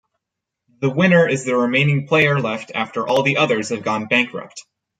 [0.79, 4.63] The winner is the remaining player left after all the others have gone bankrupt.